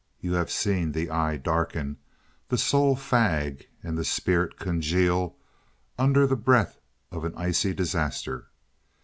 You 0.19 0.33
have 0.33 0.49
seen 0.49 0.93
the 0.93 1.11
eye 1.11 1.37
darken, 1.37 1.97
the 2.49 2.57
soul 2.57 2.95
fag, 2.95 3.65
and 3.83 3.95
the 3.95 4.03
spirit 4.03 4.57
congeal 4.57 5.35
under 5.95 6.25
the 6.25 6.35
breath 6.35 6.79
of 7.11 7.23
an 7.23 7.33
icy 7.37 7.75
disaster. 7.75 8.47